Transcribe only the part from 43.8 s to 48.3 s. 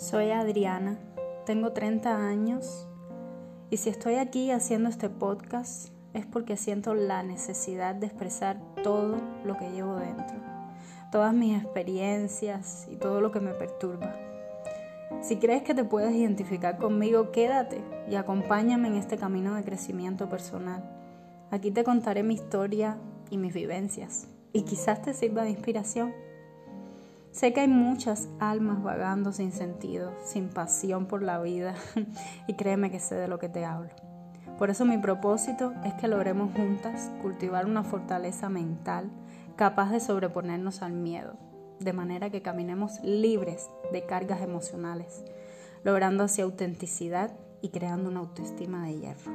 de cargas emocionales, logrando así autenticidad y creando una